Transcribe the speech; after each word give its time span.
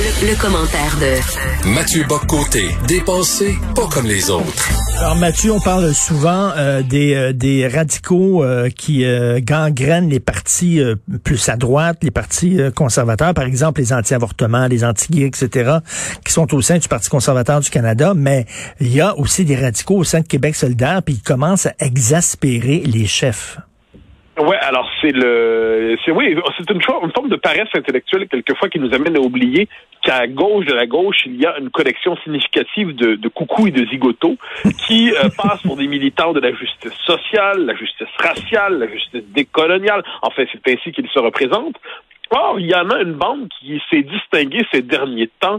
Le, 0.00 0.40
commentaire 0.40 0.96
de 0.98 1.68
Mathieu 1.74 2.04
Boccoté, 2.08 2.70
dépensé 2.88 3.54
pas 3.74 3.86
comme 3.86 4.06
les 4.06 4.30
autres. 4.30 4.70
Alors 4.98 5.14
Mathieu, 5.14 5.52
on 5.52 5.60
parle 5.60 5.92
souvent 5.92 6.52
euh, 6.56 6.82
des, 6.82 7.14
euh, 7.14 7.32
des 7.34 7.68
radicaux 7.68 8.42
euh, 8.42 8.70
qui 8.70 9.04
gangrènent 9.42 10.08
les 10.08 10.18
partis 10.18 10.80
plus 11.22 11.46
à 11.50 11.56
droite, 11.56 11.98
les 12.00 12.10
partis 12.10 12.58
conservateurs, 12.74 13.34
par 13.34 13.44
exemple 13.44 13.82
les 13.82 13.92
anti-avortements, 13.92 14.68
les 14.68 14.84
anti-gays, 14.84 15.26
etc., 15.26 15.78
qui 16.24 16.32
sont 16.32 16.54
au 16.54 16.62
sein 16.62 16.78
du 16.78 16.88
Parti 16.88 17.10
conservateur 17.10 17.60
du 17.60 17.68
Canada, 17.68 18.14
mais 18.16 18.46
il 18.80 18.94
y 18.94 19.02
a 19.02 19.14
aussi 19.18 19.44
des 19.44 19.56
radicaux 19.56 19.96
au 19.96 20.04
sein 20.04 20.20
de 20.20 20.26
Québec 20.26 20.54
solidaire, 20.54 21.02
puis 21.02 21.16
ils 21.16 21.22
commencent 21.22 21.66
à 21.66 21.74
exaspérer 21.78 22.82
les 22.86 23.06
chefs. 23.06 23.58
Ouais, 24.38 24.56
alors 24.56 24.88
c'est 25.00 25.10
le, 25.10 25.96
c'est 26.04 26.12
oui, 26.12 26.36
c'est 26.56 26.70
une, 26.70 26.80
forme 26.80 27.28
de 27.28 27.36
paresse 27.36 27.68
intellectuelle 27.74 28.28
quelquefois 28.28 28.68
qui 28.68 28.78
nous 28.78 28.94
amène 28.94 29.16
à 29.16 29.20
oublier 29.20 29.68
qu'à 30.02 30.26
gauche 30.28 30.64
de 30.66 30.72
la 30.72 30.86
gauche 30.86 31.24
il 31.26 31.36
y 31.36 31.44
a 31.44 31.58
une 31.58 31.68
collection 31.68 32.16
significative 32.18 32.94
de, 32.94 33.16
de 33.16 33.28
coucous 33.28 33.66
et 33.66 33.70
de 33.72 33.84
zigotos 33.86 34.36
qui 34.86 35.12
euh, 35.12 35.28
passent 35.36 35.62
pour 35.62 35.76
des 35.76 35.88
militants 35.88 36.32
de 36.32 36.40
la 36.40 36.52
justice 36.52 36.94
sociale, 37.04 37.66
la 37.66 37.74
justice 37.74 38.08
raciale, 38.18 38.78
la 38.78 38.88
justice 38.88 39.24
décoloniale. 39.34 40.04
En 40.22 40.30
fait, 40.30 40.48
c'est 40.52 40.72
ainsi 40.72 40.92
qu'ils 40.92 41.08
se 41.08 41.18
représentent. 41.18 41.76
Or, 42.30 42.60
il 42.60 42.66
y 42.66 42.74
en 42.74 42.88
a 42.90 43.00
une 43.02 43.14
bande 43.14 43.48
qui 43.58 43.82
s'est 43.90 44.02
distinguée 44.02 44.64
ces 44.72 44.82
derniers 44.82 45.30
temps 45.40 45.58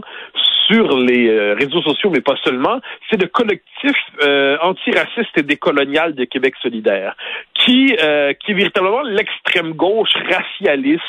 sur 0.66 0.96
les 0.98 1.28
euh, 1.28 1.54
réseaux 1.54 1.82
sociaux, 1.82 2.10
mais 2.10 2.20
pas 2.22 2.36
seulement, 2.42 2.80
c'est 3.10 3.20
le 3.20 3.28
collectif 3.28 3.96
euh, 4.22 4.56
antiraciste 4.62 5.36
et 5.36 5.42
décolonial 5.42 6.14
de 6.14 6.24
Québec 6.24 6.54
solidaire, 6.62 7.14
qui, 7.54 7.94
euh, 8.00 8.32
qui 8.32 8.52
est 8.52 8.54
véritablement 8.54 9.02
l'extrême 9.02 9.72
gauche 9.72 10.14
racialiste, 10.30 11.02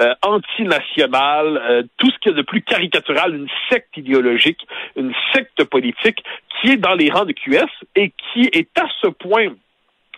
euh, 0.00 0.14
antinationale, 0.22 1.86
tout 1.98 2.10
ce 2.10 2.18
qui 2.18 2.28
est 2.30 2.32
de 2.32 2.42
plus 2.42 2.62
caricatural, 2.62 3.34
une 3.34 3.48
secte 3.70 3.96
idéologique, 3.96 4.66
une 4.96 5.12
secte 5.32 5.62
politique, 5.64 6.22
qui 6.60 6.72
est 6.72 6.76
dans 6.76 6.94
les 6.94 7.10
rangs 7.10 7.24
de 7.24 7.32
QS 7.32 7.70
et 7.94 8.12
qui 8.32 8.48
est 8.52 8.76
à 8.78 8.86
ce 9.00 9.08
point 9.08 9.48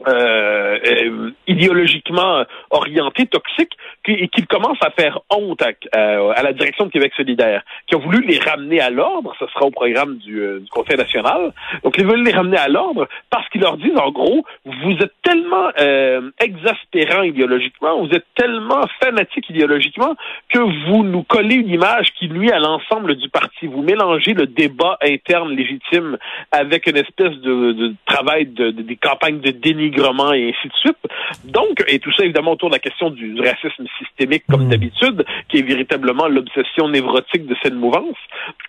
euh, 0.06 0.78
euh, 0.86 1.30
idéologiquement 1.46 2.44
orienté, 2.70 3.27
toxique, 3.27 3.72
et 4.06 4.28
qu'il 4.28 4.46
commence 4.46 4.78
à 4.80 4.91
faire 4.91 5.20
honte 5.30 5.62
à, 5.62 6.42
la 6.42 6.52
direction 6.52 6.86
de 6.86 6.91
Québec 6.91 7.12
solidaire, 7.16 7.62
qui 7.86 7.94
a 7.94 7.98
voulu 7.98 8.24
les 8.26 8.38
ramener 8.38 8.80
à 8.80 8.91
l'ordre, 8.91 9.34
ce 9.38 9.46
sera 9.46 9.66
au 9.66 9.70
programme 9.70 10.16
du, 10.19 10.41
euh, 10.41 10.60
du 10.60 10.69
Conseil 10.70 10.96
national, 10.96 11.52
donc 11.82 11.96
ils 11.98 12.06
veulent 12.06 12.24
les 12.24 12.32
ramener 12.32 12.56
à 12.56 12.69
l'ordre 12.69 13.08
parce 13.30 13.48
qu'ils 13.48 13.60
leur 13.60 13.76
disent, 13.76 13.96
en 13.96 14.10
gros, 14.10 14.44
vous 14.64 14.92
êtes 15.00 15.12
tellement 15.22 15.70
euh, 15.78 16.30
exaspérant 16.41 17.22
idéologiquement, 17.22 18.00
vous 18.04 18.14
êtes 18.14 18.26
tellement 18.34 18.84
fanatique 19.02 19.50
idéologiquement, 19.50 20.14
que 20.48 20.58
vous 20.58 21.04
nous 21.04 21.22
collez 21.24 21.56
une 21.56 21.70
image 21.70 22.12
qui 22.19 22.28
nuit 22.28 22.50
à 22.50 22.58
l'ensemble 22.58 23.16
du 23.16 23.28
parti. 23.28 23.66
Vous 23.66 23.82
mélangez 23.82 24.32
le 24.32 24.46
débat 24.46 24.96
interne 25.02 25.50
légitime 25.50 26.16
avec 26.52 26.86
une 26.86 26.96
espèce 26.96 27.36
de, 27.38 27.72
de 27.72 27.94
travail 28.06 28.46
de, 28.46 28.70
de, 28.70 28.82
des 28.82 28.96
campagnes 28.96 29.41
de 29.41 29.50
déni 29.50 29.88
et 29.89 30.48
ainsi 30.48 30.69
de 30.69 30.75
suite. 30.75 30.98
Donc, 31.44 31.83
et 31.86 31.98
tout 31.98 32.12
ça 32.12 32.25
évidemment 32.25 32.53
autour 32.53 32.70
de 32.70 32.75
la 32.75 32.78
question 32.78 33.11
du 33.11 33.41
racisme 33.41 33.86
systémique 33.98 34.44
comme 34.48 34.67
hmm. 34.67 34.70
d'habitude, 34.70 35.25
qui 35.48 35.58
est 35.58 35.62
véritablement 35.62 36.28
l'obsession 36.28 36.89
névrotique 36.89 37.47
de 37.47 37.56
cette 37.62 37.75
mouvance. 37.75 38.16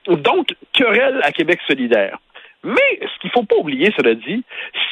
Donc, 0.08 0.56
querelle 0.74 1.20
à 1.24 1.32
Québec 1.32 1.60
solidaire. 1.68 2.18
Mais 2.64 3.00
ce 3.02 3.20
qu'il 3.22 3.32
faut 3.32 3.44
pas 3.44 3.56
oublier, 3.56 3.94
cela 3.96 4.16
dit, 4.16 4.44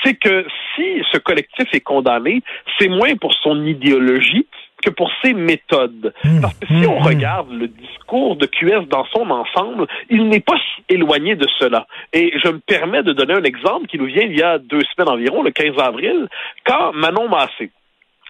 c'est 0.04 0.16
que 0.16 0.46
si 0.76 1.04
ce 1.12 1.18
collectif 1.18 1.68
est 1.74 1.82
condamné, 1.82 2.42
c'est 2.80 2.88
moins 2.88 3.16
pour 3.16 3.34
son 3.34 3.66
idéologie 3.66 4.48
que 4.88 4.94
pour 4.94 5.12
ses 5.22 5.34
méthodes. 5.34 6.14
Mmh. 6.24 6.42
Parce 6.42 6.54
que 6.56 6.68
si 6.68 6.88
on 6.88 7.00
mmh. 7.00 7.04
regarde 7.04 7.52
le 7.52 7.68
discours 7.68 8.38
de 8.38 8.46
QS 8.46 8.88
dans 8.90 9.06
son 9.06 9.30
ensemble, 9.30 9.88
il 10.10 10.28
n'est 10.30 10.40
pas 10.40 10.56
si 10.56 10.84
éloigné 10.96 11.36
de 11.36 11.48
cela. 11.60 11.88
Et 12.14 12.32
je 12.42 12.50
me 12.50 12.60
permets 12.60 13.04
de 13.04 13.12
donner 13.12 13.34
un 13.34 13.44
exemple 13.44 13.88
qui 13.88 13.98
nous 13.98 14.06
vient 14.06 14.24
il 14.24 14.38
y 14.38 14.44
a 14.44 14.58
deux 14.58 14.82
semaines 14.96 15.14
environ, 15.14 15.44
le 15.44 15.52
15 15.52 15.78
avril, 15.80 16.28
quand 16.66 16.94
Manon 16.94 17.28
Massé, 17.28 17.72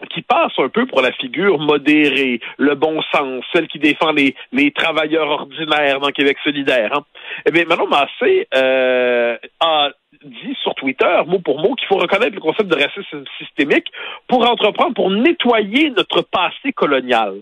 qui 0.06 0.22
passe 0.22 0.54
un 0.58 0.70
peu 0.70 0.86
pour 0.86 1.02
la 1.02 1.12
figure 1.12 1.60
modérée, 1.60 2.40
le 2.58 2.76
bon 2.76 3.02
sens, 3.14 3.44
celle 3.54 3.68
qui 3.68 3.80
défend 3.80 4.12
les, 4.12 4.36
les 4.52 4.72
travailleurs 4.72 5.30
ordinaires 5.30 6.00
dans 6.00 6.10
Québec 6.10 6.38
solidaire. 6.44 6.92
Hein. 6.94 7.04
Eh 7.46 7.52
bien, 7.52 7.66
Manon 7.66 7.88
Massé 7.88 8.48
euh, 8.54 9.38
a 9.60 9.90
dit 10.24 10.56
sur 10.62 10.74
Twitter, 10.76 11.22
mot 11.26 11.40
pour 11.40 11.60
mot, 11.60 11.76
qu'il 11.76 11.88
faut 11.88 11.98
reconnaître 11.98 12.36
le 12.36 12.42
concept 12.42 12.70
de 12.70 12.76
racisme 12.76 13.24
systémique 13.38 13.88
pour 14.28 14.48
entreprendre, 14.48 14.94
pour 14.94 15.10
nettoyer 15.10 15.90
notre 15.92 16.22
passé 16.22 16.74
colonial. 16.74 17.36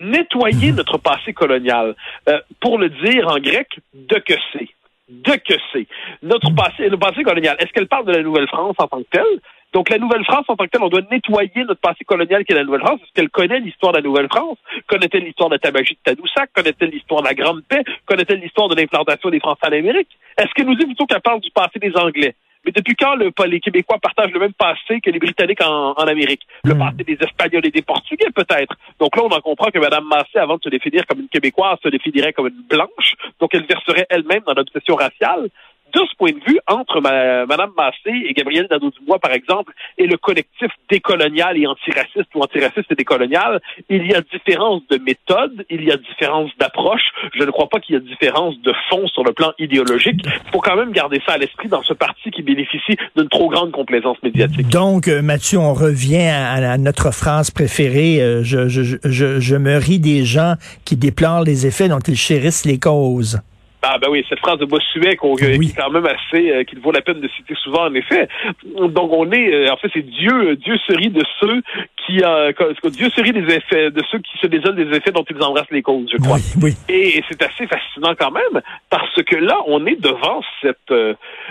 Nettoyer 0.00 0.70
mhm. 0.70 0.76
notre 0.76 0.98
passé 0.98 1.32
colonial. 1.32 1.94
Euh, 2.28 2.40
pour 2.60 2.78
le 2.78 2.88
dire 2.88 3.28
en 3.28 3.38
grec, 3.38 3.68
de 3.94 4.18
que 4.18 4.34
c'est. 4.52 4.68
De 5.08 5.32
que 5.32 5.54
c'est. 5.72 5.86
Notre 6.22 6.54
passé, 6.54 6.88
notre 6.88 6.98
passé 6.98 7.22
colonial. 7.22 7.56
Est-ce 7.58 7.72
qu'elle 7.72 7.88
parle 7.88 8.06
de 8.06 8.12
la 8.12 8.22
Nouvelle-France 8.22 8.76
en 8.78 8.88
tant 8.88 9.02
que 9.02 9.08
telle? 9.10 9.40
Donc, 9.72 9.88
la 9.88 9.98
Nouvelle-France, 9.98 10.44
en 10.48 10.56
tant 10.56 10.64
que 10.64 10.70
telle, 10.70 10.82
on 10.82 10.88
doit 10.88 11.02
nettoyer 11.10 11.64
notre 11.64 11.80
passé 11.80 12.04
colonial 12.04 12.44
qui 12.44 12.52
est 12.52 12.56
la 12.56 12.64
Nouvelle-France. 12.64 13.00
Est-ce 13.02 13.12
qu'elle 13.14 13.30
connaît 13.30 13.60
l'histoire 13.60 13.92
de 13.92 13.98
la 13.98 14.02
Nouvelle-France? 14.02 14.58
Connaît-elle 14.86 15.24
l'histoire 15.24 15.48
de 15.48 15.54
la 15.54 15.58
tabagie 15.58 15.94
de 15.94 15.98
Tadoussac? 16.04 16.50
Connaît-elle 16.54 16.90
l'histoire 16.90 17.22
de 17.22 17.28
la 17.28 17.34
Grande 17.34 17.62
Paix? 17.64 17.82
Connaît-elle 18.04 18.40
l'histoire 18.40 18.68
de 18.68 18.74
l'implantation 18.74 19.30
des 19.30 19.40
Français 19.40 19.66
en 19.66 19.72
Amérique? 19.72 20.08
Est-ce 20.36 20.52
qu'elle 20.54 20.66
nous 20.66 20.74
dit 20.74 20.84
plutôt 20.84 21.06
qu'elle 21.06 21.20
parle 21.20 21.40
du 21.40 21.50
passé 21.50 21.78
des 21.78 21.92
Anglais? 21.96 22.34
Mais 22.64 22.70
depuis 22.70 22.94
quand 22.94 23.16
le, 23.16 23.32
les 23.46 23.60
Québécois 23.60 23.98
partagent 23.98 24.30
le 24.30 24.38
même 24.38 24.52
passé 24.52 25.00
que 25.00 25.10
les 25.10 25.18
Britanniques 25.18 25.62
en, 25.62 25.94
Amérique? 25.94 26.46
Le 26.64 26.74
hmm. 26.74 26.78
passé 26.78 27.04
des 27.04 27.18
Espagnols 27.20 27.66
et 27.66 27.70
des 27.70 27.82
Portugais, 27.82 28.30
peut-être. 28.34 28.76
Donc 29.00 29.16
là, 29.16 29.24
on 29.24 29.34
en 29.34 29.40
comprend 29.40 29.70
que 29.70 29.78
Mme 29.78 30.04
Massé, 30.04 30.38
avant 30.38 30.58
de 30.58 30.62
se 30.62 30.68
définir 30.68 31.04
comme 31.06 31.20
une 31.20 31.28
Québécoise, 31.28 31.78
se 31.82 31.88
définirait 31.88 32.32
comme 32.32 32.48
une 32.48 32.62
blanche. 32.68 33.14
Donc 33.40 33.54
elle 33.54 33.66
verserait 33.66 34.06
elle-même 34.10 34.42
dans 34.46 34.54
l'obsession 34.54 34.94
raciale 34.94 35.48
de 35.92 36.00
ce 36.00 36.16
point 36.16 36.32
de 36.32 36.40
vue, 36.46 36.58
entre 36.66 37.00
Mme 37.00 37.70
Massé 37.76 38.26
et 38.28 38.32
Gabriel 38.32 38.66
Nadeau-Dubois, 38.70 39.18
par 39.18 39.32
exemple, 39.32 39.72
et 39.98 40.06
le 40.06 40.16
collectif 40.16 40.70
décolonial 40.90 41.58
et 41.58 41.66
antiraciste 41.66 42.34
ou 42.34 42.40
antiraciste 42.40 42.90
et 42.90 42.94
décolonial, 42.94 43.60
il 43.88 44.06
y 44.06 44.14
a 44.14 44.20
différence 44.20 44.82
de 44.90 44.98
méthode, 44.98 45.64
il 45.70 45.84
y 45.84 45.92
a 45.92 45.96
différence 45.96 46.50
d'approche. 46.58 47.02
Je 47.34 47.44
ne 47.44 47.50
crois 47.50 47.68
pas 47.68 47.80
qu'il 47.80 47.94
y 47.94 47.98
a 47.98 48.00
différence 48.00 48.58
de 48.60 48.72
fond 48.88 49.06
sur 49.08 49.24
le 49.24 49.32
plan 49.32 49.52
idéologique. 49.58 50.20
Il 50.24 50.50
faut 50.50 50.60
quand 50.60 50.76
même 50.76 50.92
garder 50.92 51.20
ça 51.26 51.34
à 51.34 51.38
l'esprit 51.38 51.68
dans 51.68 51.82
ce 51.82 51.92
parti 51.92 52.30
qui 52.30 52.42
bénéficie 52.42 52.96
d'une 53.16 53.28
trop 53.28 53.48
grande 53.48 53.72
complaisance 53.72 54.16
médiatique. 54.22 54.68
Donc, 54.68 55.08
euh, 55.08 55.22
Mathieu, 55.22 55.58
on 55.58 55.74
revient 55.74 56.28
à, 56.28 56.78
notre 56.78 57.12
phrase 57.12 57.50
préférée. 57.50 58.20
Euh, 58.20 58.42
je, 58.42 58.68
je, 58.68 58.96
je, 59.04 59.40
je 59.40 59.56
me 59.56 59.76
ris 59.76 59.98
des 59.98 60.24
gens 60.24 60.54
qui 60.84 60.96
déplorent 60.96 61.42
les 61.42 61.66
effets 61.66 61.88
dont 61.88 61.98
ils 62.00 62.16
chérissent 62.16 62.64
les 62.64 62.78
causes. 62.78 63.40
Ah 63.84 63.98
ben 63.98 64.08
oui, 64.10 64.24
cette 64.28 64.38
phrase 64.38 64.58
de 64.58 64.64
Bossuet 64.64 65.16
qu'on 65.16 65.34
qui 65.34 65.44
est 65.44 65.76
quand 65.76 65.90
même 65.90 66.06
assez 66.06 66.52
euh, 66.52 66.62
qu'il 66.62 66.78
vaut 66.78 66.92
la 66.92 67.00
peine 67.00 67.20
de 67.20 67.28
citer 67.36 67.54
souvent 67.64 67.86
en 67.86 67.94
effet. 67.94 68.28
Donc 68.76 69.12
on 69.12 69.30
est 69.32 69.52
euh, 69.52 69.72
en 69.72 69.76
fait 69.76 69.88
c'est 69.92 70.06
Dieu 70.06 70.54
Dieu 70.54 70.76
se 70.86 70.96
rit 70.96 71.10
de 71.10 71.24
ceux 71.40 71.62
qui 72.06 72.22
euh, 72.22 72.52
Dieu 72.90 73.10
se 73.10 73.20
rit 73.20 73.32
des 73.32 73.52
effets 73.52 73.90
de 73.90 74.00
ceux 74.08 74.18
qui 74.20 74.38
se 74.38 74.46
désolent 74.46 74.76
des 74.76 74.96
effets 74.96 75.10
dont 75.10 75.24
ils 75.28 75.42
embrassent 75.42 75.70
les 75.72 75.82
causes, 75.82 76.08
je 76.12 76.18
crois. 76.18 76.38
Oui, 76.62 76.74
Et, 76.88 77.24
c'est 77.28 77.42
assez 77.42 77.66
fascinant 77.66 78.14
quand 78.16 78.30
même 78.30 78.62
parce 78.88 79.20
que 79.24 79.34
là 79.34 79.58
on 79.66 79.84
est 79.86 80.00
devant 80.00 80.42
cette 80.60 80.94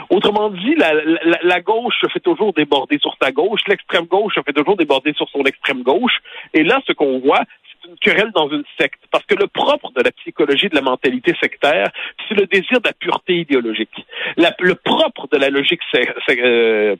autrement 0.10 0.50
dit 0.52 0.76
la, 0.76 0.94
la, 0.94 1.40
la, 1.44 1.60
gauche 1.60 1.96
se 2.00 2.08
fait 2.08 2.22
toujours 2.22 2.54
déborder 2.54 2.98
sur 3.00 3.14
sa 3.22 3.32
gauche, 3.34 3.62
l'extrême 3.68 4.06
gauche 4.06 4.36
se 4.36 4.42
fait 4.42 4.54
toujours 4.54 4.78
déborder 4.78 5.14
sur 5.14 5.28
son 5.30 5.44
extrême 5.44 5.84
gauche 5.84 6.20
et 6.54 6.64
là 6.64 6.82
ce 6.88 6.94
qu'on 6.94 7.20
voit 7.20 7.44
querelle 8.02 8.32
dans 8.34 8.50
une 8.50 8.64
secte. 8.80 9.02
Parce 9.12 9.26
que 9.26 9.36
le 9.36 9.48
propre 9.48 9.92
de 9.96 10.02
la 10.02 10.12
psychologie 10.12 10.70
de 10.70 10.76
la 10.76 10.82
mentalité 10.82 11.36
sectaire, 11.42 11.92
c'est 12.28 12.36
le 12.36 12.48
désir 12.48 12.82
de 12.82 12.88
la 12.88 12.94
pureté 12.94 13.36
idéologique. 13.36 14.06
le 14.38 14.76
propre 14.76 15.28
de 15.32 15.38
la 15.38 15.50
logique 15.50 15.82
euh, 16.30 16.96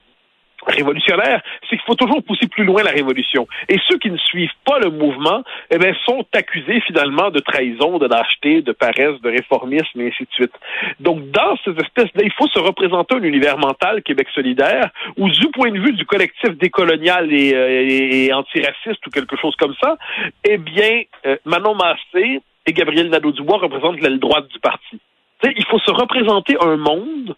révolutionnaire, 0.68 1.42
c'est 1.64 1.78
qu'il 1.78 1.86
faut 1.86 1.96
toujours 1.96 2.24
pousser 2.24 2.48
plus 2.48 2.64
loin 2.64 2.84
la 2.84 2.92
révolution. 2.92 3.48
Et 3.70 3.78
ceux 3.88 3.98
qui 3.98 4.12
ne 4.12 4.18
suivent 4.18 4.50
pas 4.66 4.80
le 4.80 4.90
mouvement, 4.90 5.44
eh 5.70 5.78
bien, 5.78 5.94
sont 6.06 6.26
accusés 6.34 6.82
finalement 6.82 7.30
de 7.32 7.40
trahison, 7.40 7.98
de 7.98 8.08
lâcheté, 8.08 8.62
de 8.62 8.72
paresse, 8.72 9.20
de 9.22 9.30
réformisme, 9.30 10.02
et 10.02 10.08
ainsi 10.08 10.24
de 10.24 10.32
suite. 10.32 10.54
Donc, 11.00 11.30
dans 11.32 11.56
cette 11.64 11.80
espèce-là, 11.82 12.22
il 12.24 12.32
faut 12.34 12.48
se 12.48 12.60
représenter 12.60 13.16
un 13.16 13.24
univers 13.24 13.58
mental 13.58 14.04
Québec 14.04 14.28
solidaire, 14.34 14.90
où 15.18 15.30
du 15.30 15.48
point 15.52 15.72
de 15.72 15.80
vue 15.80 15.94
du 15.94 16.06
collectif 16.06 16.52
décolonial 16.58 17.32
et, 17.32 17.54
euh, 17.56 18.36
antiraciste 18.36 19.06
ou 19.08 19.10
quelque 19.10 19.38
chose 19.38 19.56
comme 19.56 19.76
ça, 19.82 19.98
eh 20.44 20.58
bien, 20.58 21.04
euh, 21.26 21.38
Manon 21.46 21.76
Massé 21.76 22.42
et 22.66 22.74
Gabriel 22.74 23.10
Nadeau-Dubois 23.10 23.58
représentent 23.58 24.02
l'aile 24.02 24.20
droite 24.20 24.48
du 24.48 24.60
parti. 24.60 25.00
il 25.44 25.66
faut 25.66 25.80
se 25.80 25.92
représenter 25.92 26.56
un 26.62 26.78
monde 26.78 27.36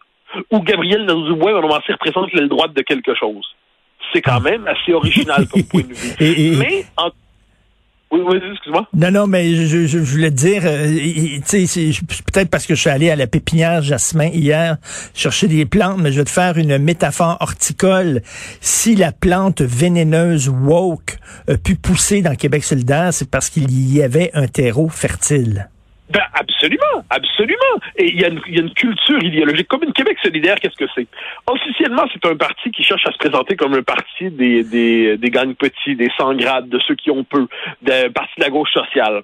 où 0.52 0.60
Gabriel 0.60 1.06
Nadeau-Dubois 1.06 1.60
représentent 1.60 2.34
l'aile 2.34 2.50
droite 2.50 2.74
de 2.74 2.82
quelque 2.82 3.14
chose. 3.16 3.46
C'est 4.12 4.22
quand 4.22 4.42
même 4.42 4.68
assez 4.68 4.94
original 4.94 5.48
comme 5.48 5.64
point 5.64 5.82
de 5.82 5.94
vue. 5.94 6.58
Mais 6.60 6.86
en 6.98 7.10
oui, 8.14 8.22
oui, 8.28 8.38
excuse-moi. 8.52 8.88
Non, 8.94 9.10
non, 9.10 9.26
mais 9.26 9.56
je, 9.56 9.88
je, 9.88 9.98
voulais 9.98 10.30
te 10.30 10.36
dire, 10.36 10.62
euh, 10.66 11.40
tu 11.50 11.66
sais, 11.66 11.90
peut-être 12.32 12.52
parce 12.52 12.68
que 12.68 12.76
je 12.76 12.82
suis 12.82 12.90
allé 12.92 13.10
à 13.10 13.16
la 13.16 13.26
pépinière 13.26 13.82
Jasmin 13.82 14.28
hier 14.28 14.78
chercher 15.16 15.48
des 15.48 15.66
plantes, 15.66 15.98
mais 15.98 16.12
je 16.12 16.20
vais 16.20 16.26
te 16.26 16.30
faire 16.30 16.60
une 16.60 16.78
métaphore 16.78 17.38
horticole. 17.40 18.22
Si 18.62 18.96
la 18.96 19.12
plante 19.12 19.64
vénéneuse 19.64 20.48
woke 20.48 21.18
a 21.48 21.58
pu 21.58 21.74
pousser 21.74 22.22
dans 22.22 22.36
Québec 22.36 22.64
solidaire, 22.64 23.12
c'est 23.12 23.32
parce 23.32 23.50
qu'il 23.50 23.72
y 23.92 24.04
avait 24.04 24.30
un 24.36 24.46
terreau 24.46 24.90
fertile. 24.90 25.70
Ben 26.10 26.22
absolument, 26.34 27.04
absolument. 27.10 27.76
Et 27.96 28.10
il 28.10 28.20
y, 28.20 28.26
a 28.26 28.28
une, 28.28 28.42
y 28.48 28.58
a 28.58 28.62
une 28.62 28.74
culture 28.74 29.24
idéologique. 29.24 29.68
Comme 29.68 29.84
une 29.84 29.94
Québec 29.94 30.18
solidaire, 30.22 30.58
qu'est-ce 30.60 30.76
que 30.76 30.90
c'est? 30.94 31.08
Officiellement, 31.48 32.04
c'est 32.14 32.26
un 32.30 32.36
parti 32.36 32.72
qui 32.72 32.84
cherche 32.84 33.06
à 33.08 33.12
se 33.12 33.18
présenter 33.18 33.56
comme 33.56 33.74
un 33.74 33.84
parti 33.84 34.30
des, 34.30 34.64
des, 34.64 35.18
des 35.18 35.30
gangs 35.30 35.56
petits, 35.56 35.96
des 35.96 36.12
sans 36.18 36.36
grades, 36.36 36.68
de 36.68 36.80
ceux 36.88 36.96
qui 36.96 37.10
ont 37.10 37.24
peu, 37.24 37.48
d'un 37.82 38.10
parti 38.12 38.34
de 38.38 38.44
la 38.44 38.50
gauche 38.50 38.72
sociale. 38.74 39.24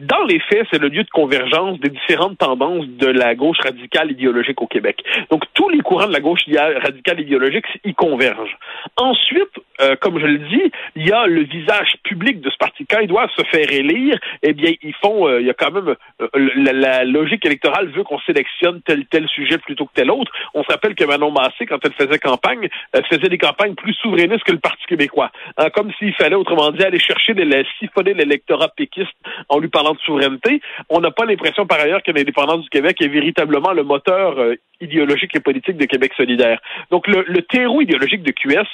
Dans 0.00 0.24
les 0.24 0.40
faits, 0.40 0.66
c'est 0.72 0.80
le 0.80 0.88
lieu 0.88 1.04
de 1.04 1.10
convergence 1.10 1.78
des 1.80 1.90
différentes 1.90 2.38
tendances 2.38 2.86
de 2.86 3.06
la 3.06 3.34
gauche 3.34 3.58
radicale 3.62 4.10
idéologique 4.10 4.60
au 4.62 4.66
Québec. 4.66 5.02
Donc, 5.30 5.44
tous 5.54 5.68
les 5.68 5.80
courants 5.80 6.06
de 6.06 6.12
la 6.12 6.20
gauche 6.20 6.40
radicale 6.82 7.20
idéologique 7.20 7.66
y 7.84 7.94
convergent. 7.94 8.56
Ensuite, 8.96 9.50
euh, 9.80 9.96
comme 10.00 10.18
je 10.18 10.26
le 10.26 10.38
dis, 10.38 10.72
il 10.96 11.06
y 11.06 11.12
a 11.12 11.26
le 11.26 11.42
visage 11.42 11.94
public 12.02 12.40
de 12.40 12.50
ce 12.50 12.56
parti. 12.56 12.86
Quand 12.86 13.00
ils 13.00 13.08
doivent 13.08 13.30
se 13.36 13.44
faire 13.44 13.70
élire, 13.70 14.18
eh 14.42 14.52
bien, 14.52 14.72
ils 14.82 14.94
font, 14.94 15.26
euh, 15.26 15.40
il 15.40 15.46
y 15.46 15.50
a 15.50 15.54
quand 15.54 15.70
même, 15.70 15.94
euh, 16.20 16.28
la, 16.72 17.04
logique 17.04 17.44
électorale 17.44 17.88
veut 17.88 18.04
qu'on 18.04 18.20
sélectionne 18.20 18.80
tel 18.82 19.06
tel 19.06 19.28
sujet 19.28 19.58
plutôt 19.58 19.86
que 19.86 19.92
tel 19.94 20.10
autre. 20.10 20.32
On 20.54 20.62
se 20.62 20.68
rappelle 20.68 20.94
que 20.94 21.04
Manon 21.04 21.30
Massé, 21.30 21.66
quand 21.66 21.78
elle 21.84 21.92
faisait 21.92 22.18
campagne, 22.18 22.68
elle 22.92 23.04
faisait 23.06 23.28
des 23.28 23.38
campagnes 23.38 23.74
plus 23.74 23.94
souverainistes 23.94 24.44
que 24.44 24.52
le 24.52 24.58
Parti 24.58 24.84
québécois. 24.86 25.30
Hein, 25.56 25.70
comme 25.70 25.92
s'il 25.98 26.14
fallait, 26.14 26.36
autrement 26.36 26.70
dit, 26.70 26.82
aller 26.82 26.98
chercher, 26.98 27.34
des, 27.34 27.64
siphonner 27.78 28.14
l'électorat 28.14 28.68
péquiste 28.68 29.16
en 29.48 29.58
lui 29.58 29.68
parlant 29.68 29.89
de 29.94 30.00
souveraineté. 30.00 30.60
On 30.88 31.00
n'a 31.00 31.10
pas 31.10 31.24
l'impression, 31.24 31.66
par 31.66 31.80
ailleurs, 31.80 32.02
que 32.02 32.10
l'indépendance 32.10 32.62
du 32.62 32.68
Québec 32.68 32.96
est 33.00 33.08
véritablement 33.08 33.72
le 33.72 33.82
moteur 33.82 34.36
idéologique 34.80 35.34
et 35.34 35.40
politique 35.40 35.76
de 35.76 35.86
Québec 35.86 36.12
solidaire. 36.16 36.60
Donc, 36.90 37.06
le, 37.06 37.24
le 37.26 37.42
terreau 37.42 37.80
idéologique 37.80 38.22
de 38.22 38.30
QS, 38.30 38.66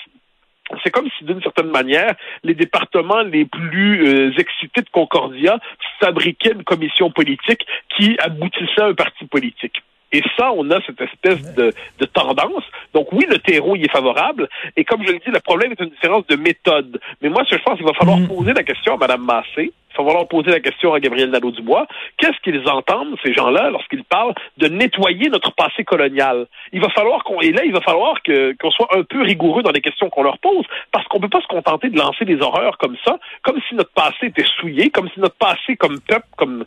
c'est 0.83 0.91
comme 0.91 1.09
si, 1.19 1.25
d'une 1.25 1.43
certaine 1.43 1.71
manière, 1.71 2.15
les 2.43 2.55
départements 2.55 3.23
les 3.23 3.45
plus 3.45 4.07
euh, 4.07 4.33
excités 4.39 4.83
de 4.83 4.91
Concordia 4.91 5.59
fabriquaient 6.01 6.53
une 6.53 6.65
commission 6.65 7.11
politique 7.11 7.65
qui 7.97 8.17
aboutissait 8.19 8.81
à 8.81 8.87
un 8.87 8.95
parti 8.95 9.25
politique. 9.27 9.83
Et 10.13 10.23
ça, 10.39 10.53
on 10.53 10.71
a 10.71 10.81
cette 10.87 11.01
espèce 11.01 11.55
de, 11.55 11.73
de, 11.99 12.07
tendance. 12.07 12.63
Donc 12.95 13.13
oui, 13.13 13.27
le 13.29 13.39
terreau 13.39 13.75
y 13.77 13.83
est 13.83 13.91
favorable. 13.91 14.49
Et 14.77 14.85
comme 14.85 15.05
je 15.05 15.13
le 15.13 15.19
dis, 15.19 15.31
le 15.31 15.41
problème 15.41 15.73
est 15.73 15.81
une 15.81 15.91
différence 15.91 16.27
de 16.29 16.37
méthode. 16.37 17.01
Mais 17.21 17.29
moi, 17.29 17.43
ce 17.45 17.51
que 17.51 17.59
je 17.59 17.63
pense 17.65 17.77
qu'il 17.77 17.87
va 17.87 17.93
falloir 17.93 18.19
mm. 18.19 18.29
poser 18.29 18.53
la 18.53 18.63
question 18.63 18.95
à 18.95 18.97
Mme 18.99 19.25
Massé, 19.25 19.73
il 19.99 20.05
va 20.05 20.11
falloir 20.11 20.29
poser 20.29 20.51
la 20.51 20.61
question 20.61 20.93
à 20.93 21.01
Gabriel 21.01 21.31
Nadeau-Dubois. 21.31 21.87
Qu'est-ce 22.19 22.39
qu'ils 22.43 22.69
entendent, 22.69 23.17
ces 23.25 23.33
gens-là, 23.33 23.71
lorsqu'ils 23.71 24.05
parlent 24.05 24.35
de 24.59 24.69
nettoyer 24.69 25.29
notre 25.29 25.53
passé 25.53 25.85
colonial? 25.85 26.47
Il 26.73 26.81
va 26.81 26.89
falloir 26.91 27.25
qu'on, 27.25 27.41
et 27.41 27.53
là, 27.53 27.65
il 27.65 27.73
va 27.73 27.81
falloir 27.81 28.23
que, 28.23 28.55
qu'on 28.61 28.71
soit 28.71 28.89
un 28.95 29.03
peu 29.03 29.23
rigoureux 29.23 29.63
dans 29.63 29.71
les 29.71 29.81
questions 29.81 30.11
qu'on 30.11 30.23
leur 30.23 30.39
pose, 30.39 30.65
parce 30.93 31.07
qu'on 31.09 31.19
ne 31.19 31.23
peut 31.23 31.31
pas 31.31 31.41
se 31.41 31.47
contenter 31.47 31.89
de 31.89 31.99
lancer 31.99 32.25
des 32.25 32.41
horreurs 32.41 32.77
comme 32.79 32.97
ça, 33.05 33.19
comme 33.43 33.61
si 33.69 33.75
notre 33.75 33.93
passé 33.93 34.27
était 34.27 34.45
souillé, 34.59 34.91
comme 34.91 35.09
si 35.11 35.21
notre 35.21 35.37
passé 35.37 35.77
comme 35.77 36.01
peuple, 36.01 36.27
comme, 36.37 36.65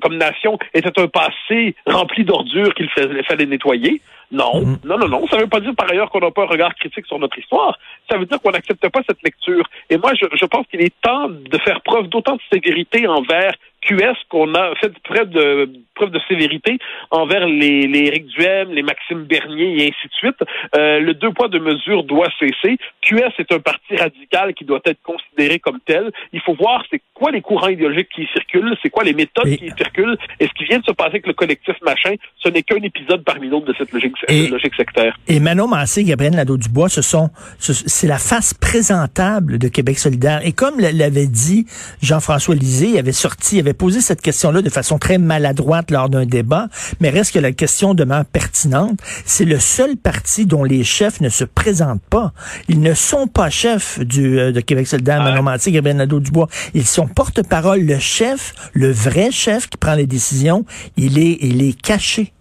comme 0.00 0.16
nation, 0.16 0.58
était 0.74 0.98
un 1.00 1.08
passé 1.08 1.74
rempli 1.86 2.24
d'ordures 2.24 2.74
qu'il 2.74 2.88
fallait 2.88 3.46
nettoyer. 3.46 4.00
Non, 4.32 4.62
mm-hmm. 4.62 4.86
non, 4.86 4.98
non, 4.98 5.08
non. 5.08 5.26
Ça 5.26 5.36
ne 5.36 5.42
veut 5.42 5.48
pas 5.48 5.58
dire 5.58 5.74
par 5.74 5.90
ailleurs 5.90 6.08
qu'on 6.08 6.20
n'a 6.20 6.30
pas 6.30 6.44
un 6.44 6.46
regard 6.46 6.74
critique 6.76 7.06
sur 7.06 7.18
notre 7.18 7.36
histoire. 7.38 7.76
Ça 8.08 8.16
veut 8.16 8.26
dire 8.26 8.40
qu'on 8.40 8.52
n'accepte 8.52 8.88
pas 8.88 9.00
cette 9.04 9.22
lecture. 9.24 9.64
Et 9.88 9.98
moi, 9.98 10.12
je, 10.14 10.26
je 10.32 10.44
pense 10.46 10.66
qu'il 10.68 10.80
est 10.82 10.94
temps 11.02 11.28
de 11.28 11.58
faire 11.58 11.80
preuve 11.80 12.06
d'autant 12.06 12.36
de 12.36 12.40
sévérité 12.62 13.06
envers 13.06 13.54
QS 13.82 14.16
qu'on 14.28 14.54
a 14.54 14.74
fait 14.76 14.92
preuve 15.02 15.30
de 15.30 15.70
preuve 15.94 16.10
de 16.10 16.20
sévérité 16.28 16.78
envers 17.10 17.46
les, 17.46 17.86
les 17.86 18.06
Éric 18.06 18.26
Duhem, 18.26 18.72
les 18.72 18.82
Maxime 18.82 19.24
Bernier 19.24 19.82
et 19.82 19.88
ainsi 19.88 20.08
de 20.08 20.12
suite. 20.12 20.36
Euh, 20.74 20.98
le 21.00 21.14
deux 21.14 21.30
poids 21.32 21.48
deux 21.48 21.60
mesures 21.60 22.04
doit 22.04 22.28
cesser. 22.38 22.78
QS 23.02 23.32
est 23.38 23.52
un 23.52 23.58
parti 23.58 23.96
radical 23.96 24.54
qui 24.54 24.64
doit 24.64 24.80
être 24.86 25.02
considéré 25.02 25.58
comme 25.58 25.78
tel. 25.84 26.10
Il 26.32 26.40
faut 26.40 26.54
voir 26.54 26.84
c'est 26.90 27.02
quoi 27.14 27.30
les 27.30 27.42
courants 27.42 27.68
idéologiques 27.68 28.08
qui 28.14 28.26
circulent, 28.32 28.74
c'est 28.82 28.88
quoi 28.88 29.04
les 29.04 29.12
méthodes 29.12 29.54
qui 29.56 29.70
circulent, 29.76 30.16
et 30.38 30.46
ce 30.46 30.52
qui 30.52 30.64
vient 30.64 30.78
de 30.78 30.84
se 30.84 30.92
passer 30.92 31.10
avec 31.10 31.26
le 31.26 31.34
collectif 31.34 31.74
machin, 31.82 32.14
ce 32.42 32.48
n'est 32.48 32.62
qu'un 32.62 32.82
épisode 32.82 33.22
parmi 33.24 33.50
d'autres 33.50 33.66
de 33.66 33.74
cette 33.76 33.92
logique, 33.92 34.14
logique 34.28 34.74
sectaire. 34.74 35.18
Et 35.28 35.38
Manon 35.40 35.68
Massé, 35.68 36.04
Gabriel 36.04 36.34
Nadeau-Dubois, 36.34 36.88
ce 36.88 37.02
sont, 37.02 37.30
c'est 37.58 38.06
la 38.06 38.18
face 38.18 38.54
présentable 38.54 39.58
de 39.58 39.68
Québec 39.68 39.98
solidaire. 39.98 40.40
Et 40.44 40.52
comme 40.52 40.80
l'avait 40.80 41.26
dit 41.26 41.66
Jean-François 42.02 42.54
Lisée, 42.54 42.88
il 42.88 42.98
avait 42.98 43.12
sorti, 43.12 43.56
il 43.56 43.60
avait 43.60 43.69
posé 43.74 44.00
cette 44.00 44.20
question-là 44.20 44.62
de 44.62 44.70
façon 44.70 44.98
très 44.98 45.18
maladroite 45.18 45.90
lors 45.90 46.08
d'un 46.08 46.26
débat, 46.26 46.68
mais 47.00 47.10
reste 47.10 47.34
que 47.34 47.38
la 47.38 47.52
question 47.52 47.94
demeure 47.94 48.24
pertinente. 48.24 48.98
C'est 49.24 49.44
le 49.44 49.58
seul 49.58 49.96
parti 49.96 50.46
dont 50.46 50.64
les 50.64 50.84
chefs 50.84 51.20
ne 51.20 51.28
se 51.28 51.44
présentent 51.44 52.04
pas. 52.10 52.32
Ils 52.68 52.80
ne 52.80 52.94
sont 52.94 53.26
pas 53.26 53.50
chefs 53.50 53.98
du, 54.00 54.38
euh, 54.38 54.52
de 54.52 54.60
Québec 54.60 54.86
solidaire, 54.86 55.22
Manon 55.22 55.42
Massé, 55.42 55.72
Gabriel 55.72 55.96
Nadeau-Dubois. 55.98 56.48
Ils 56.74 56.86
sont 56.86 57.06
porte-parole, 57.06 57.80
le 57.80 57.98
chef, 57.98 58.54
le 58.72 58.90
vrai 58.90 59.30
chef 59.30 59.68
qui 59.68 59.76
prend 59.76 59.94
les 59.94 60.06
décisions, 60.06 60.64
il 60.96 61.18
est, 61.18 61.38
il 61.40 61.62
est 61.62 61.80
caché. 61.80 62.32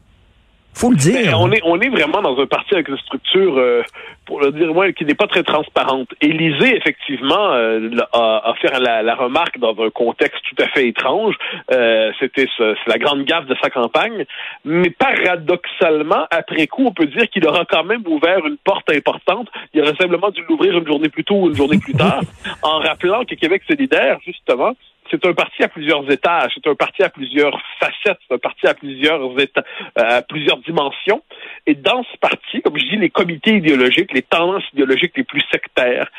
Faut 0.73 0.91
le 0.91 0.97
dire. 0.97 1.37
On 1.39 1.51
est, 1.51 1.61
on 1.63 1.79
est 1.79 1.89
vraiment 1.89 2.21
dans 2.21 2.39
un 2.39 2.45
parti 2.45 2.73
avec 2.73 2.87
une 2.87 2.97
structure, 2.97 3.57
euh, 3.57 3.81
pour 4.25 4.39
le 4.39 4.51
dire 4.51 4.73
moi, 4.73 4.91
qui 4.93 5.03
n'est 5.03 5.15
pas 5.15 5.27
très 5.27 5.43
transparente. 5.43 6.07
Élysée, 6.21 6.77
effectivement, 6.77 7.51
euh, 7.53 7.89
a, 8.13 8.53
fait 8.61 8.71
la, 8.79 9.15
remarque 9.15 9.57
dans 9.57 9.75
un 9.83 9.89
contexte 9.89 10.41
tout 10.47 10.63
à 10.63 10.67
fait 10.67 10.87
étrange. 10.87 11.35
Euh, 11.71 12.11
C'était 12.19 12.47
la 12.87 12.97
grande 12.97 13.25
gaffe 13.25 13.47
de 13.47 13.55
sa 13.61 13.69
campagne. 13.69 14.25
Mais 14.63 14.89
paradoxalement, 14.91 16.27
après 16.31 16.67
coup, 16.67 16.85
on 16.85 16.93
peut 16.93 17.07
dire 17.07 17.27
qu'il 17.29 17.45
aura 17.47 17.65
quand 17.65 17.83
même 17.83 18.03
ouvert 18.07 18.45
une 18.45 18.57
porte 18.57 18.89
importante. 18.91 19.49
Il 19.73 19.81
aurait 19.81 19.95
simplement 19.99 20.29
dû 20.29 20.43
l'ouvrir 20.47 20.77
une 20.77 20.87
journée 20.87 21.09
plus 21.09 21.23
tôt 21.23 21.35
ou 21.35 21.49
une 21.49 21.55
journée 21.55 21.79
plus 21.79 21.93
tard, 21.93 22.21
en 22.61 22.79
rappelant 22.79 23.25
que 23.25 23.35
Québec 23.35 23.63
solidaire, 23.67 24.19
justement, 24.25 24.73
c'est 25.09 25.25
un 25.25 25.33
parti 25.33 25.63
à 25.63 25.67
plusieurs 25.67 26.09
étages, 26.11 26.51
c'est 26.55 26.69
un 26.69 26.75
parti 26.75 27.03
à 27.03 27.09
plusieurs 27.09 27.59
facettes, 27.79 28.19
c'est 28.27 28.35
un 28.35 28.37
parti 28.37 28.67
à 28.67 28.73
plusieurs 28.73 29.39
états, 29.39 29.63
euh, 29.97 30.17
à 30.17 30.21
plusieurs 30.21 30.57
dimensions. 30.59 31.21
Et 31.65 31.75
dans 31.75 32.03
ce 32.03 32.17
parti, 32.17 32.61
comme 32.61 32.77
je 32.77 32.85
dis, 32.85 32.97
les 32.97 33.09
comités 33.09 33.55
idéologiques, 33.55 34.13
les 34.13 34.21
tendances 34.21 34.63
idéologiques 34.73 35.13
les 35.17 35.23
plus 35.23 35.43
sectaires, 35.51 36.09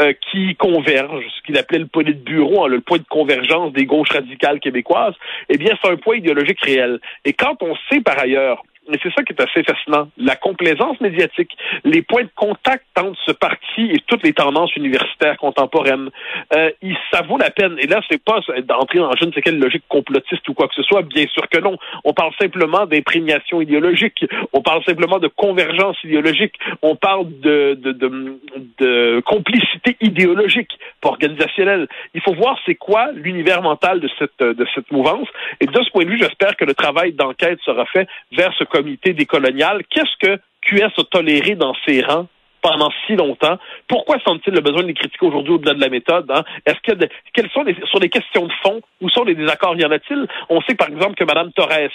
euh, 0.00 0.12
qui 0.30 0.54
convergent, 0.56 1.24
ce 1.36 1.42
qu'il 1.46 1.58
appelait 1.58 1.78
le 1.78 1.86
point 1.86 2.04
de 2.04 2.12
bureau, 2.12 2.64
hein, 2.64 2.68
le 2.68 2.80
point 2.80 2.98
de 2.98 3.04
convergence 3.08 3.72
des 3.72 3.86
gauches 3.86 4.10
radicales 4.10 4.60
québécoises, 4.60 5.14
eh 5.48 5.58
bien, 5.58 5.76
c'est 5.82 5.90
un 5.90 5.96
point 5.96 6.16
idéologique 6.16 6.60
réel. 6.60 7.00
Et 7.24 7.32
quand 7.32 7.62
on 7.62 7.74
sait 7.90 8.00
par 8.00 8.18
ailleurs 8.18 8.62
mais 8.88 8.98
c'est 9.02 9.12
ça 9.14 9.22
qui 9.22 9.32
est 9.32 9.40
assez 9.40 9.62
fascinant. 9.62 10.08
La 10.18 10.36
complaisance 10.36 11.00
médiatique, 11.00 11.56
les 11.84 12.02
points 12.02 12.24
de 12.24 12.30
contact 12.34 12.84
entre 12.98 13.18
ce 13.24 13.32
parti 13.32 13.90
et 13.90 13.98
toutes 14.06 14.22
les 14.22 14.32
tendances 14.32 14.74
universitaires 14.76 15.36
contemporaines, 15.38 16.10
euh, 16.54 16.70
ça 17.12 17.22
vaut 17.22 17.38
la 17.38 17.50
peine. 17.50 17.76
Et 17.78 17.86
là, 17.86 18.00
c'est 18.08 18.22
pas 18.22 18.40
d'entrer 18.62 18.98
dans 18.98 19.14
je 19.16 19.24
ne 19.24 19.32
sais 19.32 19.42
quelle 19.42 19.58
logique 19.58 19.84
complotiste 19.88 20.48
ou 20.48 20.54
quoi 20.54 20.68
que 20.68 20.74
ce 20.74 20.82
soit. 20.82 21.02
Bien 21.02 21.26
sûr 21.28 21.48
que 21.48 21.58
non. 21.60 21.76
On 22.04 22.12
parle 22.12 22.32
simplement 22.40 22.86
d'imprégnation 22.86 23.60
idéologique. 23.60 24.24
On 24.52 24.60
parle 24.60 24.84
simplement 24.84 25.18
de 25.18 25.28
convergence 25.28 25.96
idéologique. 26.04 26.54
On 26.82 26.96
parle 26.96 27.26
de, 27.40 27.78
de, 27.80 27.92
de, 27.92 28.38
de 28.78 29.22
complicité 29.24 29.96
idéologique, 30.00 30.78
pas 31.00 31.10
organisationnelle. 31.10 31.88
Il 32.14 32.20
faut 32.20 32.34
voir 32.34 32.58
c'est 32.66 32.74
quoi 32.74 33.10
l'univers 33.12 33.62
mental 33.62 34.00
de 34.00 34.10
cette, 34.18 34.40
de 34.40 34.66
cette 34.74 34.90
mouvance. 34.90 35.28
Et 35.60 35.66
de 35.66 35.82
ce 35.82 35.90
point 35.90 36.04
de 36.04 36.10
vue, 36.10 36.18
j'espère 36.18 36.56
que 36.56 36.64
le 36.64 36.74
travail 36.74 37.12
d'enquête 37.12 37.60
sera 37.64 37.86
fait 37.86 38.06
vers 38.32 38.52
ce 38.58 38.64
comité 38.74 39.12
décolonial. 39.12 39.82
Qu'est-ce 39.88 40.16
que 40.20 40.40
QS 40.62 40.98
a 40.98 41.04
toléré 41.04 41.54
dans 41.54 41.74
ses 41.86 42.02
rangs 42.02 42.26
pendant 42.60 42.90
si 43.06 43.14
longtemps? 43.14 43.58
Pourquoi 43.86 44.16
sent-il 44.26 44.52
le 44.54 44.60
besoin 44.60 44.82
de 44.82 44.88
les 44.88 44.94
critiquer 44.94 45.26
aujourd'hui 45.26 45.54
au-delà 45.54 45.74
de 45.74 45.80
la 45.80 45.88
méthode? 45.88 46.28
Hein? 46.30 46.42
Est-ce 46.66 46.80
que 46.82 47.06
quelles 47.32 47.50
sont 47.50 47.62
les, 47.62 47.76
les 48.00 48.08
questions 48.08 48.46
de 48.46 48.52
fond, 48.62 48.80
où 49.00 49.08
sont 49.10 49.24
les 49.24 49.34
désaccords? 49.34 49.76
Y 49.76 49.84
en 49.84 49.92
a-t-il? 49.92 50.26
On 50.48 50.60
sait 50.62 50.74
par 50.74 50.88
exemple 50.88 51.14
que 51.14 51.24
Mme 51.24 51.52
Torres 51.52 51.90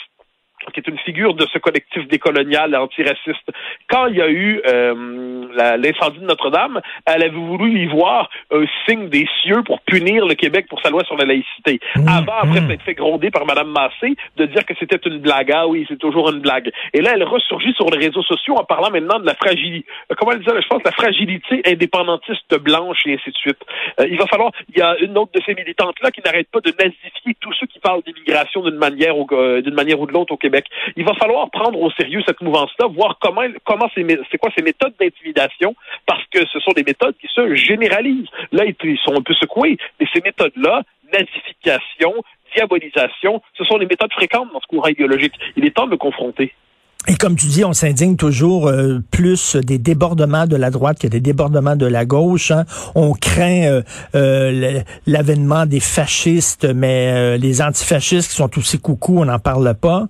qui 0.74 0.80
est 0.80 0.88
une 0.88 0.98
figure 1.00 1.34
de 1.34 1.46
ce 1.52 1.58
collectif 1.58 2.08
décolonial 2.08 2.76
antiraciste. 2.76 3.50
Quand 3.90 4.08
il 4.08 4.18
y 4.18 4.22
a 4.22 4.30
eu 4.30 4.62
euh, 4.68 5.78
l'incendie 5.78 6.20
de 6.20 6.26
Notre-Dame, 6.26 6.82
elle 7.06 7.24
avait 7.24 7.30
voulu 7.30 7.80
y 7.80 7.88
voir 7.88 8.30
un 8.52 8.66
signe 8.86 9.10
des 9.10 9.28
cieux 9.42 9.64
pour 9.64 9.82
punir 9.82 10.26
le 10.26 10.36
Québec 10.36 10.68
pour 10.70 10.82
sa 10.82 10.90
loi 10.90 11.04
sur 11.04 11.18
la 11.18 11.26
laïcité. 11.26 11.80
Mmh, 11.96 12.08
Avant, 12.08 12.34
après, 12.44 12.62
mmh. 12.62 12.72
a 12.72 12.78
fait 12.84 12.94
gronder 12.94 13.32
par 13.32 13.46
Mme 13.46 13.70
Massé 13.70 14.16
de 14.38 14.46
dire 14.46 14.66
que 14.66 14.74
c'était 14.80 15.00
une 15.10 15.20
blague. 15.20 15.52
Ah 15.52 15.68
oui, 15.68 15.86
c'est 15.88 16.00
toujours 16.00 16.30
une 16.30 16.40
blague. 16.40 16.72
Et 16.94 17.02
là, 17.02 17.12
elle 17.14 17.24
ressurgit 17.24 17.74
sur 17.74 17.90
les 17.90 18.06
réseaux 18.06 18.24
sociaux 18.24 18.56
en 18.56 18.64
parlant 18.64 18.92
maintenant 18.92 19.20
de 19.20 19.26
la 19.26 19.36
fragilité, 19.36 19.88
euh, 20.12 20.16
comment 20.18 20.32
elle 20.32 20.40
disait, 20.40 20.62
je 20.62 20.68
pense, 20.68 20.84
la 20.84 20.92
fragilité 20.92 21.62
indépendantiste 21.66 22.56
blanche 22.60 23.00
et 23.06 23.14
ainsi 23.14 23.32
de 23.32 23.38
suite. 23.38 23.60
Euh, 24.00 24.08
il 24.10 24.18
va 24.18 24.26
falloir, 24.28 24.52
il 24.70 24.78
y 24.78 24.82
a 24.82 24.98
une 25.00 25.18
autre 25.18 25.32
de 25.34 25.42
ces 25.46 25.54
militantes-là 25.54 26.12
qui 26.12 26.22
n'arrête 26.26 26.50
pas 26.52 26.62
de 26.62 26.72
nazifier 26.72 27.36
tous 27.40 27.54
ceux 27.54 27.68
qui 27.68 27.80
parlent 27.80 28.02
d'immigration 28.04 28.62
d'une 28.62 28.78
manière 28.78 29.18
ou 29.18 29.28
d'une 29.62 29.74
manière 29.74 30.00
ou 30.00 30.06
de 30.06 30.14
l'autre 30.14 30.34
au 30.34 30.38
Québec. 30.38 30.59
Il 30.96 31.06
va 31.06 31.14
falloir 31.16 31.50
prendre 31.52 31.80
au 31.80 31.92
sérieux 31.92 32.22
cette 32.26 32.42
mouvance-là, 32.42 32.88
voir 32.88 33.18
comment, 33.20 33.42
c'est 33.96 34.38
quoi 34.38 34.50
ces 34.56 34.64
méthodes 34.64 34.94
d'intimidation, 35.00 35.76
parce 36.06 36.24
que 36.32 36.46
ce 36.48 36.60
sont 36.60 36.72
des 36.72 36.84
méthodes 36.84 37.16
qui 37.20 37.28
se 37.28 37.56
généralisent. 37.56 38.30
Là, 38.52 38.66
ils 38.66 39.00
sont 39.00 39.16
un 39.16 39.22
peu 39.22 39.34
secoués, 39.34 39.78
mais 40.00 40.08
ces 40.14 40.22
méthodes-là, 40.22 40.84
nazification, 41.12 42.14
diabolisation, 42.56 43.42
ce 43.58 43.64
sont 43.64 43.78
des 43.78 43.86
méthodes 43.86 44.14
fréquentes 44.14 44.52
dans 44.54 44.60
ce 44.60 44.68
courant 44.68 44.88
idéologique. 44.88 45.34
Il 45.56 45.66
est 45.66 45.72
temps 45.72 45.86
de 45.86 45.92
le 45.92 45.98
confronter. 45.98 46.54
Et 47.08 47.16
comme 47.16 47.38
tu 47.38 47.46
dis, 47.48 47.64
on 47.64 47.72
s'indigne 47.72 48.18
toujours 48.18 48.68
euh, 48.68 49.00
plus 49.10 49.56
des 49.56 49.78
débordements 49.78 50.46
de 50.46 50.58
la 50.58 50.70
droite 50.70 51.00
que 51.00 51.08
des 51.08 51.22
débordements 51.22 51.78
de 51.78 51.86
la 51.86 52.06
gauche. 52.06 52.52
Hein. 52.52 52.66
On 52.94 53.14
craint 53.14 53.64
euh, 53.64 53.82
euh, 54.16 54.82
l'avènement 55.08 55.66
des 55.66 55.80
fascistes, 55.80 56.68
mais 56.76 57.38
les 57.38 57.62
antifascistes 57.62 58.30
qui 58.30 58.36
sont 58.36 58.52
aussi 58.60 58.80
coucou, 58.80 59.20
on 59.20 59.26
n'en 59.26 59.40
parle 59.40 59.74
pas. 59.76 60.08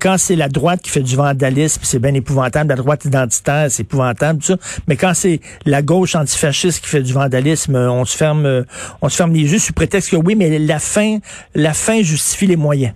quand 0.00 0.16
c'est 0.18 0.34
la 0.34 0.48
droite 0.48 0.80
qui 0.80 0.90
fait 0.90 1.02
du 1.02 1.14
vandalisme, 1.14 1.82
c'est 1.84 1.98
bien 1.98 2.14
épouvantable. 2.14 2.70
La 2.70 2.76
droite 2.76 3.04
identitaire, 3.04 3.66
c'est 3.68 3.82
épouvantable, 3.82 4.40
tout 4.40 4.46
ça. 4.46 4.56
Mais 4.88 4.96
quand 4.96 5.12
c'est 5.14 5.40
la 5.66 5.82
gauche 5.82 6.14
antifasciste 6.14 6.82
qui 6.82 6.88
fait 6.88 7.02
du 7.02 7.12
vandalisme, 7.12 7.76
on 7.76 8.06
se 8.06 8.16
ferme, 8.16 8.64
on 9.02 9.08
se 9.08 9.16
ferme 9.16 9.34
les 9.34 9.52
yeux 9.52 9.58
sous 9.58 9.74
prétexte 9.74 10.10
que 10.10 10.16
oui, 10.16 10.36
mais 10.36 10.58
la 10.58 10.78
fin, 10.78 11.18
la 11.54 11.74
fin 11.74 12.02
justifie 12.02 12.46
les 12.46 12.56
moyens. 12.56 12.94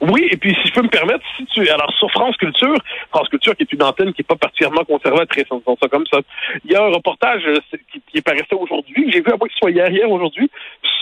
Oui, 0.00 0.26
et 0.30 0.36
puis 0.36 0.56
si 0.62 0.68
je 0.68 0.72
peux 0.72 0.82
me 0.82 0.88
permettre, 0.88 1.24
si 1.36 1.44
tu 1.46 1.68
alors 1.68 1.92
sur 1.98 2.10
France 2.10 2.36
Culture, 2.36 2.76
France 3.10 3.28
Culture 3.28 3.54
qui 3.54 3.64
est 3.64 3.72
une 3.72 3.82
antenne 3.82 4.12
qui 4.14 4.22
n'est 4.22 4.26
pas 4.26 4.36
particulièrement 4.36 4.84
conservatrice, 4.84 5.44
on 5.50 5.60
ça 5.76 5.88
comme 5.88 6.06
ça. 6.10 6.20
Il 6.64 6.72
y 6.72 6.74
a 6.74 6.82
un 6.82 6.88
reportage 6.88 7.42
euh, 7.46 7.58
qui, 7.92 8.00
qui 8.10 8.22
paraissait 8.22 8.54
aujourd'hui, 8.58 9.04
que 9.04 9.12
j'ai 9.12 9.20
vu 9.20 9.30
à 9.30 9.36
moi 9.36 9.46
ce 9.50 9.58
soit 9.58 9.70
hier, 9.70 9.90
hier 9.90 10.10
aujourd'hui, 10.10 10.50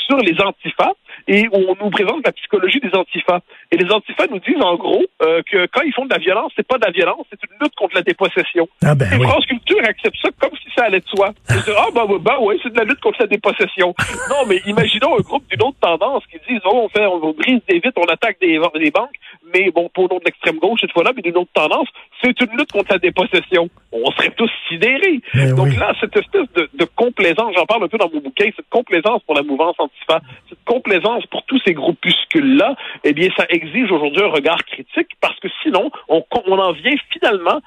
sur 0.07 0.19
les 0.19 0.35
antifas 0.41 0.95
et 1.29 1.47
où 1.49 1.57
on 1.69 1.77
nous 1.85 1.91
présente 1.91 2.25
la 2.25 2.33
psychologie 2.33 2.81
des 2.81 2.93
antifas. 2.95 3.41
Et 3.71 3.77
les 3.77 3.91
antifas 3.93 4.27
nous 4.31 4.41
disent 4.41 4.63
en 4.63 4.77
gros 4.77 5.05
euh, 5.23 5.43
que 5.43 5.67
quand 5.67 5.83
ils 5.83 5.93
font 5.93 6.07
de 6.07 6.11
la 6.11 6.19
violence, 6.19 6.53
c'est 6.57 6.67
pas 6.67 6.79
de 6.79 6.87
la 6.87 6.91
violence, 6.91 7.27
c'est 7.31 7.39
une 7.45 7.57
lutte 7.61 7.75
contre 7.77 7.95
la 7.95 8.03
dépossession. 8.03 8.67
Ah 8.83 8.95
ben 8.95 9.07
et 9.13 9.23
France 9.23 9.45
Culture 9.47 9.79
accepte 9.85 10.17
ça 10.23 10.31
comme 10.41 10.57
si 10.57 10.69
ça 10.75 10.85
allait 10.85 11.01
de 11.01 11.09
soi. 11.09 11.35
ah 11.51 11.55
bah, 11.95 12.07
bah, 12.09 12.15
bah 12.19 12.41
ouais, 12.41 12.57
c'est 12.63 12.73
de 12.73 12.79
la 12.79 12.85
lutte 12.85 13.01
contre 13.01 13.21
la 13.21 13.27
dépossession. 13.27 13.95
non, 14.31 14.47
mais 14.49 14.61
imaginons 14.67 15.19
un 15.19 15.21
groupe 15.21 15.45
d'une 15.51 15.63
autre 15.63 15.77
tendance 15.81 16.25
qui 16.33 16.39
disent 16.49 16.63
oh, 16.65 16.85
on 16.85 16.89
fait 16.89 17.05
on 17.05 17.33
brise 17.33 17.61
des 17.69 17.79
vitres, 17.79 17.99
on 17.99 18.11
attaque 18.11 18.39
des, 18.41 18.59
des 18.81 18.91
banques, 18.91 19.17
mais 19.55 19.71
bon, 19.71 19.91
pour 19.93 20.09
nom 20.09 20.19
de 20.19 20.25
l'extrême 20.25 20.59
gauche 20.59 20.81
cette 20.81 20.93
fois-là, 20.93 21.13
mais 21.15 21.23
d'une 21.23 21.37
autre 21.37 21.53
tendance, 21.53 21.89
c'est 22.23 22.41
une 22.41 22.57
lutte 22.57 22.73
contre 22.73 22.93
la 22.93 22.99
dépossession. 22.99 23.69
On 23.93 24.11
serait 24.13 24.31
tous 24.31 24.51
sidérés. 24.69 25.21
Donc 25.57 25.77
là, 25.77 25.93
cette 26.01 26.17
espèce 26.17 26.47
de, 26.55 26.69
de 26.73 26.85
complaisance, 26.97 27.53
j'en 27.55 27.67
parle 27.67 27.85
un 27.85 27.89
peu 27.89 27.99
dans 27.99 28.11
mon 28.13 28.21
bouquin, 28.21 28.47
cette 28.57 28.69
complaisance 28.71 29.23
pour 29.25 29.35
la 29.35 29.43
mouvance 29.43 29.77
antifa, 29.79 30.21
complaisance 30.69 31.25
pour 31.27 31.43
tous 31.45 31.61
ces 31.67 31.73
groupuscules-là, 31.73 32.77
eh 33.05 33.13
bien, 33.13 33.29
ça 33.37 33.47
exige 33.49 33.91
aujourd'hui 33.91 34.23
un 34.23 34.29
regard 34.29 34.63
critique 34.65 35.09
parce 35.21 35.39
que 35.41 35.49
sinon, 35.63 35.91
on, 36.09 36.23
on 36.47 36.59
en 36.59 36.73
vient 36.73 36.97
finalement 37.11 37.61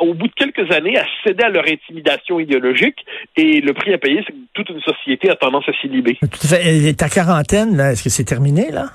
au 0.00 0.14
bout 0.14 0.28
de 0.28 0.32
quelques 0.32 0.72
années, 0.72 0.98
à 0.98 1.04
céder 1.24 1.44
à 1.44 1.48
leur 1.48 1.64
intimidation 1.64 2.40
idéologique. 2.40 2.96
Et 3.36 3.60
le 3.60 3.72
prix 3.74 3.92
à 3.92 3.98
payer, 3.98 4.22
c'est 4.26 4.32
que 4.32 4.38
toute 4.54 4.70
une 4.70 4.80
société 4.80 5.30
a 5.30 5.36
tendance 5.36 5.68
à 5.68 5.72
s'y 5.80 5.88
liber. 5.88 6.16
Tout 6.20 6.28
à 6.44 6.48
fait. 6.48 6.88
Et 6.88 6.94
ta 6.94 7.08
quarantaine, 7.08 7.78
est-ce 7.78 8.02
que 8.02 8.10
c'est 8.10 8.24
terminé, 8.24 8.70
là? 8.70 8.86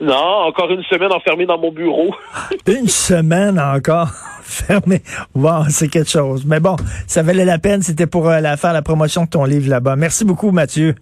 Non, 0.00 0.46
encore 0.46 0.70
une 0.70 0.82
semaine 0.84 1.12
enfermé 1.12 1.44
dans 1.44 1.58
mon 1.58 1.70
bureau. 1.70 2.14
une 2.66 2.88
semaine 2.88 3.58
encore 3.58 4.10
fermé. 4.42 5.02
Wow, 5.34 5.64
c'est 5.68 5.88
quelque 5.88 6.10
chose. 6.10 6.44
Mais 6.46 6.60
bon, 6.60 6.76
ça 7.06 7.22
valait 7.22 7.44
la 7.44 7.58
peine. 7.58 7.82
C'était 7.82 8.06
pour 8.06 8.28
euh, 8.28 8.40
la, 8.40 8.56
faire 8.56 8.72
la 8.72 8.82
promotion 8.82 9.24
de 9.24 9.30
ton 9.30 9.44
livre 9.44 9.68
là-bas. 9.68 9.96
Merci 9.96 10.24
beaucoup, 10.24 10.50
Mathieu. 10.50 10.94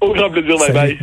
Au 0.00 0.12
grand 0.12 0.30
plaisir. 0.30 0.56
Bye 0.58 0.72
bye. 0.72 0.98